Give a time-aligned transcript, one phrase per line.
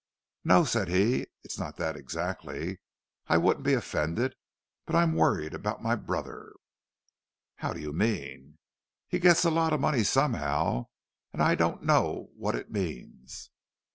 [0.43, 4.33] "No," said he, "it's not that exactly—I wouldn't be offended.
[4.87, 6.53] But I'm worried about my brother."
[7.57, 8.57] "How do you mean?"
[9.07, 10.87] "He gets a lot of money somehow,
[11.31, 13.51] and I don't know what it means."